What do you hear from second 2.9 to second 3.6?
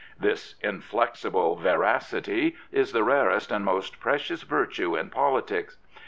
the rarest